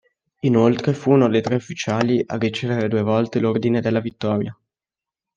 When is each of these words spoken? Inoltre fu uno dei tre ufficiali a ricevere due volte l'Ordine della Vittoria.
Inoltre 0.39 0.95
fu 0.95 1.11
uno 1.11 1.27
dei 1.27 1.43
tre 1.43 1.53
ufficiali 1.53 2.23
a 2.25 2.35
ricevere 2.39 2.87
due 2.87 3.03
volte 3.03 3.39
l'Ordine 3.39 3.81
della 3.81 3.99
Vittoria. 3.99 4.59